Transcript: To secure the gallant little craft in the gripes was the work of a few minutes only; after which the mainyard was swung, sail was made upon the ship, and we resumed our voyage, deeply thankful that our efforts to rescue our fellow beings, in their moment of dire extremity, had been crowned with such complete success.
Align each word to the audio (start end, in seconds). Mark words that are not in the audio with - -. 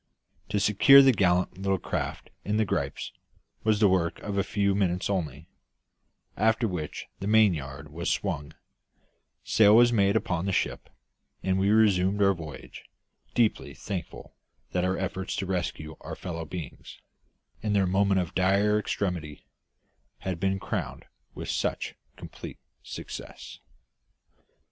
To 0.49 0.59
secure 0.59 1.03
the 1.03 1.11
gallant 1.11 1.59
little 1.59 1.77
craft 1.77 2.31
in 2.43 2.57
the 2.57 2.65
gripes 2.65 3.11
was 3.63 3.79
the 3.79 3.87
work 3.87 4.17
of 4.23 4.35
a 4.35 4.43
few 4.43 4.73
minutes 4.73 5.11
only; 5.11 5.47
after 6.35 6.67
which 6.67 7.05
the 7.19 7.27
mainyard 7.27 7.91
was 7.93 8.09
swung, 8.09 8.55
sail 9.43 9.75
was 9.75 9.93
made 9.93 10.15
upon 10.15 10.47
the 10.47 10.51
ship, 10.51 10.89
and 11.43 11.59
we 11.59 11.69
resumed 11.69 12.19
our 12.23 12.33
voyage, 12.33 12.85
deeply 13.35 13.75
thankful 13.75 14.33
that 14.71 14.83
our 14.83 14.97
efforts 14.97 15.35
to 15.35 15.45
rescue 15.45 15.95
our 16.01 16.15
fellow 16.15 16.45
beings, 16.45 16.99
in 17.61 17.73
their 17.73 17.85
moment 17.85 18.19
of 18.21 18.33
dire 18.33 18.79
extremity, 18.79 19.45
had 20.21 20.39
been 20.39 20.59
crowned 20.59 21.05
with 21.35 21.47
such 21.47 21.93
complete 22.15 22.57
success. 22.81 23.59